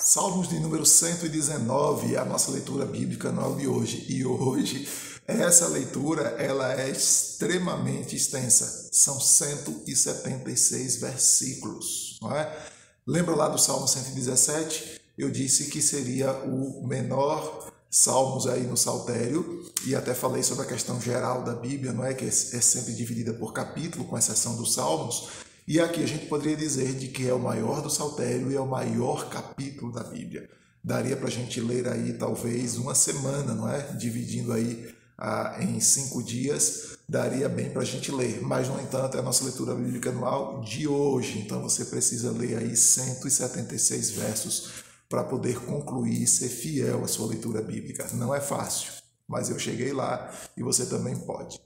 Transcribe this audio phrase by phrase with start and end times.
[0.00, 4.06] Salmos de número 119, a nossa leitura bíblica anual de hoje.
[4.08, 4.88] E hoje,
[5.26, 8.90] essa leitura, ela é extremamente extensa.
[8.92, 12.56] São 176 versículos, não é?
[13.04, 15.00] Lembra lá do Salmo 117?
[15.18, 20.68] Eu disse que seria o menor salmos aí no saltério e até falei sobre a
[20.68, 24.74] questão geral da Bíblia, não é que é sempre dividida por capítulo, com exceção dos
[24.74, 25.47] salmos.
[25.68, 28.60] E aqui a gente poderia dizer de que é o maior do Saltério e é
[28.60, 30.48] o maior capítulo da Bíblia.
[30.82, 33.82] Daria para a gente ler aí talvez uma semana, não é?
[33.92, 38.40] Dividindo aí ah, em cinco dias, daria bem para a gente ler.
[38.40, 41.40] Mas, no entanto, é a nossa leitura bíblica anual de hoje.
[41.40, 44.70] Então você precisa ler aí 176 versos
[45.06, 48.08] para poder concluir e ser fiel à sua leitura bíblica.
[48.14, 48.90] Não é fácil,
[49.28, 51.60] mas eu cheguei lá e você também pode.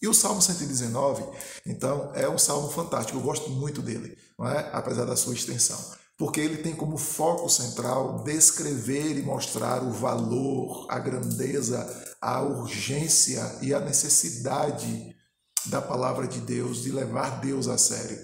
[0.00, 1.24] E o Salmo 119,
[1.64, 4.70] então, é um salmo fantástico, eu gosto muito dele, é?
[4.72, 5.78] apesar da sua extensão,
[6.18, 11.86] porque ele tem como foco central descrever e mostrar o valor, a grandeza,
[12.20, 15.14] a urgência e a necessidade
[15.66, 18.18] da palavra de Deus, de levar Deus a sério.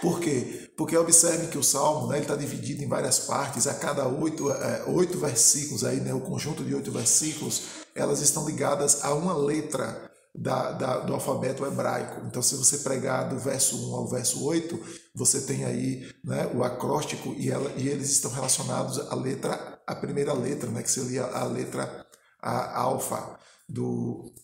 [0.00, 0.70] Por quê?
[0.76, 4.84] Porque observe que o Salmo né, está dividido em várias partes, a cada oito, é,
[4.88, 7.62] oito versículos, aí, né, o conjunto de oito versículos,
[7.94, 12.26] elas estão ligadas a uma letra da, da, do alfabeto hebraico.
[12.26, 14.78] Então, se você pregar do verso 1 ao verso 8,
[15.14, 19.94] você tem aí né, o acróstico e, ela, e eles estão relacionados à letra, a
[19.94, 22.04] primeira letra, né, que seria a letra
[22.42, 24.34] a alfa do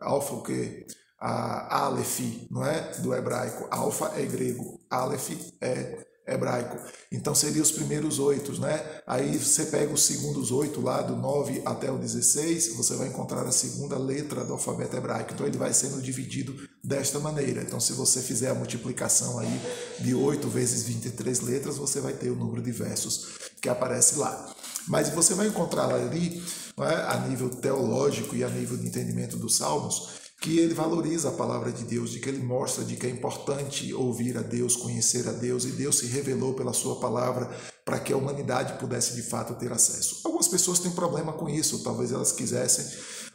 [0.00, 0.86] alfa o quê?
[1.18, 2.20] A Aleph,
[2.50, 2.92] não é?
[2.98, 3.68] Do hebraico.
[3.70, 6.78] Alfa é grego, Aleph é hebraico.
[7.10, 9.00] Então seria os primeiros oito, né?
[9.06, 13.46] Aí você pega os segundos oito lá, do 9 até o 16, você vai encontrar
[13.46, 15.32] a segunda letra do alfabeto hebraico.
[15.34, 17.62] Então ele vai sendo dividido desta maneira.
[17.62, 19.60] Então se você fizer a multiplicação aí
[20.00, 24.54] de 8 vezes 23 letras, você vai ter o número de versos que aparece lá.
[24.88, 26.42] Mas você vai encontrar ali,
[26.78, 26.94] é?
[27.12, 31.70] a nível teológico e a nível de entendimento dos salmos, que ele valoriza a palavra
[31.70, 35.32] de Deus, de que ele mostra de que é importante ouvir a Deus, conhecer a
[35.32, 37.50] Deus, e Deus se revelou pela sua palavra
[37.84, 40.22] para que a humanidade pudesse de fato ter acesso.
[40.24, 42.86] Algumas pessoas têm problema com isso, talvez elas quisessem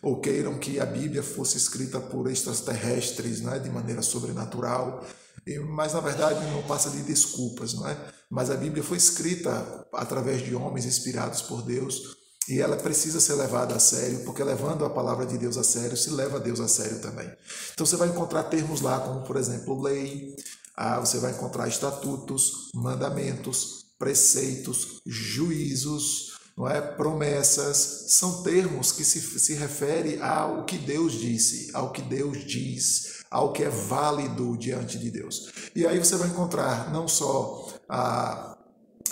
[0.02, 5.06] ou queiram que a Bíblia fosse escrita por extraterrestres, né, de maneira sobrenatural,
[5.70, 7.96] mas na verdade não passa de desculpas, não é?
[8.30, 13.34] Mas a Bíblia foi escrita através de homens inspirados por Deus e ela precisa ser
[13.34, 16.60] levada a sério, porque levando a palavra de Deus a sério, se leva a Deus
[16.60, 17.32] a sério também.
[17.74, 20.36] Então você vai encontrar termos lá, como por exemplo, lei,
[20.76, 26.80] ah, você vai encontrar estatutos, mandamentos, preceitos, juízos, não é?
[26.82, 33.24] promessas, são termos que se, se referem ao que Deus disse, ao que Deus diz,
[33.30, 35.50] ao que é válido diante de Deus.
[35.76, 38.55] E aí você vai encontrar não só a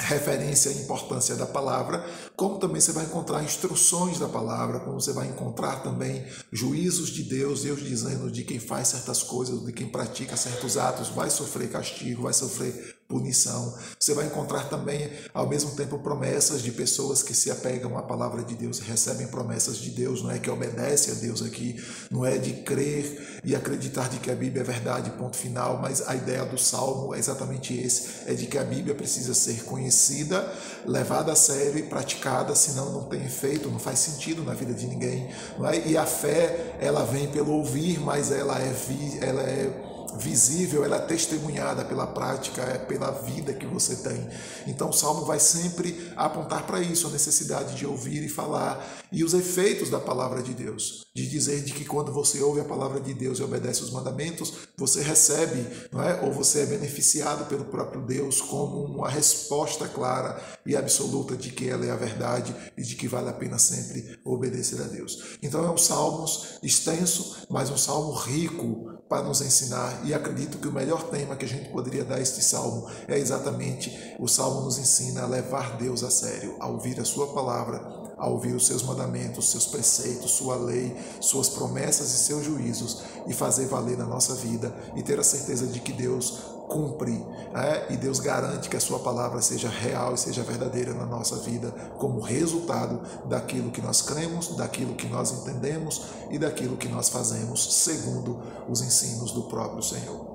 [0.04, 2.06] referência à importância da palavra,
[2.36, 7.24] como também você vai encontrar instruções da palavra, como você vai encontrar também juízos de
[7.24, 11.70] Deus, Deus dizendo de quem faz certas coisas, de quem pratica certos atos, vai sofrer
[11.70, 13.76] castigo, vai sofrer punição.
[14.00, 18.44] Você vai encontrar também, ao mesmo tempo, promessas de pessoas que se apegam à palavra
[18.44, 21.80] de Deus, recebem promessas de Deus, não é que obedece a Deus aqui,
[22.10, 26.02] não é de crer e acreditar de que a Bíblia é verdade, ponto final, mas
[26.08, 30.52] a ideia do Salmo é exatamente esse, é de que a Bíblia precisa ser conhecida,
[30.88, 34.88] levada a sério e praticada, senão não tem efeito, não faz sentido na vida de
[34.88, 35.30] ninguém,
[35.60, 35.88] não é?
[35.88, 38.74] E a fé, ela vem pelo ouvir, mas ela é,
[39.22, 44.30] ela é visível, ela é testemunhada pela prática, é pela vida que você tem.
[44.68, 49.24] Então o salmo vai sempre apontar para isso, a necessidade de ouvir e falar e
[49.24, 53.00] os efeitos da palavra de Deus, de dizer de que quando você ouve a palavra
[53.00, 56.22] de Deus e obedece os mandamentos, você recebe, não é?
[56.22, 61.70] Ou você é beneficiado pelo próprio Deus como uma resposta clara e absoluta de que
[61.70, 65.38] ela é a verdade e de que vale a pena sempre obedecer a Deus.
[65.42, 66.26] Então é um salmo
[66.64, 71.46] extenso, mas um salmo rico para nos ensinar e acredito que o melhor tema que
[71.46, 75.78] a gente poderia dar a este salmo é exatamente o salmo nos ensina a levar
[75.78, 80.32] Deus a sério, a ouvir a sua palavra, a ouvir os seus mandamentos, seus preceitos,
[80.32, 85.20] sua lei, suas promessas e seus juízos e fazer valer na nossa vida e ter
[85.20, 87.94] a certeza de que Deus cumpre é?
[87.94, 91.72] e Deus garante que a sua palavra seja real e seja verdadeira na nossa vida
[91.98, 97.84] como resultado daquilo que nós cremos, daquilo que nós entendemos e daquilo que nós fazemos
[97.84, 100.34] segundo os ensinos do próprio Senhor.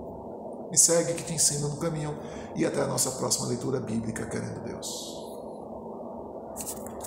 [0.70, 2.16] Me segue que te ensino no caminho
[2.54, 5.27] e até a nossa próxima leitura bíblica, querendo Deus.